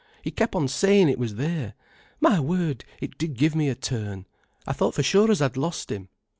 He 0.23 0.31
kep' 0.31 0.55
on 0.55 0.67
sayin' 0.67 1.09
it 1.09 1.19
was 1.19 1.35
there. 1.35 1.75
My 2.19 2.39
word, 2.39 2.85
it 2.99 3.19
did 3.19 3.35
give 3.37 3.53
me 3.53 3.69
a 3.69 3.75
turn. 3.75 4.25
I 4.65 4.73
thought 4.73 4.95
for 4.95 5.03
sure 5.03 5.29
as 5.29 5.43
I'd 5.43 5.57
lost 5.57 5.91
him." 5.91 6.09